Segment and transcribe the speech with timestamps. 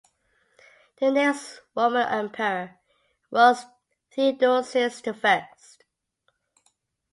[0.99, 2.79] The next Roman Emperor
[3.29, 3.67] was
[4.09, 5.83] Theodosius the First.